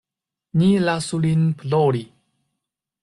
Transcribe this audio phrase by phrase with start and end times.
[0.61, 2.03] Ni lasu lin plori.